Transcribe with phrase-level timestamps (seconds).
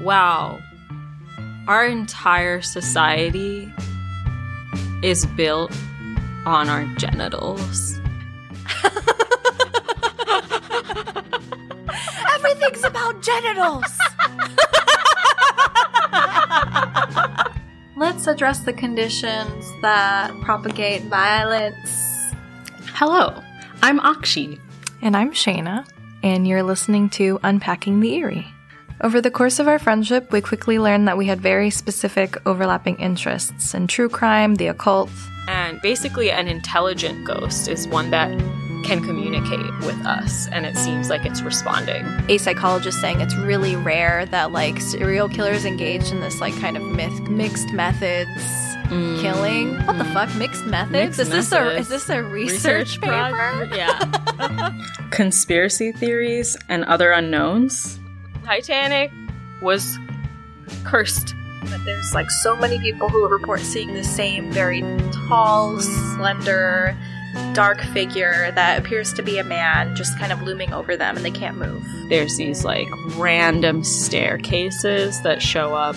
[0.00, 0.58] wow,
[1.68, 3.72] our entire society
[5.02, 5.70] is built
[6.44, 8.00] on our genitals.
[12.34, 13.84] Everything's about genitals.
[17.96, 22.02] Let's address the conditions that propagate violence.
[22.94, 23.40] Hello,
[23.82, 24.58] I'm Akshi.
[25.02, 25.86] And I'm Shayna,
[26.22, 28.46] and you're listening to Unpacking the Eerie.
[29.02, 32.96] Over the course of our friendship, we quickly learned that we had very specific overlapping
[32.96, 35.10] interests in true crime, the occult.
[35.48, 38.30] And basically, an intelligent ghost is one that
[38.84, 42.06] can communicate with us, and it seems like it's responding.
[42.28, 46.76] A psychologist saying it's really rare that like serial killers engage in this like kind
[46.76, 48.30] of myth- mixed methods
[48.86, 49.20] mm.
[49.20, 49.76] killing.
[49.86, 50.34] What the fuck?
[50.36, 51.18] Mixed methods?
[51.18, 53.32] Mixed is this a is this a research, paper?
[53.34, 53.76] project?
[53.76, 54.72] Yeah.
[55.10, 57.98] Conspiracy theories and other unknowns.
[58.46, 59.10] Titanic
[59.60, 59.98] was
[60.84, 61.34] cursed.
[61.62, 64.82] But there's like so many people who report seeing the same very
[65.26, 66.96] tall, slender,
[67.54, 71.24] dark figure that appears to be a man just kind of looming over them and
[71.24, 71.82] they can't move.
[72.08, 72.86] There's these like
[73.16, 75.96] random staircases that show up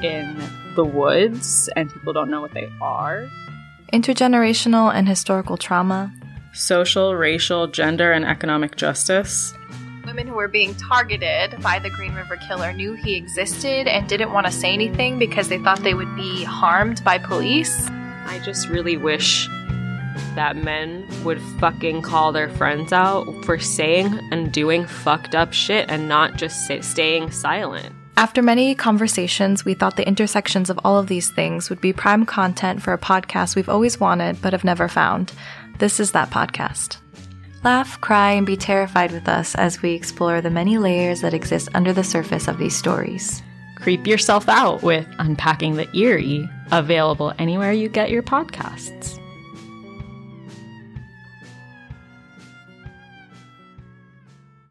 [0.00, 0.40] in
[0.76, 3.26] the woods, and people don't know what they are.
[3.92, 6.14] Intergenerational and historical trauma.
[6.52, 9.52] Social, racial, gender, and economic justice.
[10.08, 14.32] Women who were being targeted by the Green River Killer knew he existed and didn't
[14.32, 17.86] want to say anything because they thought they would be harmed by police.
[18.24, 19.46] I just really wish
[20.34, 25.90] that men would fucking call their friends out for saying and doing fucked up shit
[25.90, 27.94] and not just say, staying silent.
[28.16, 32.24] After many conversations, we thought the intersections of all of these things would be prime
[32.24, 35.34] content for a podcast we've always wanted but have never found.
[35.80, 36.96] This is that podcast.
[37.68, 41.68] Laugh, cry, and be terrified with us as we explore the many layers that exist
[41.74, 43.42] under the surface of these stories.
[43.74, 49.20] Creep yourself out with Unpacking the Eerie, available anywhere you get your podcasts.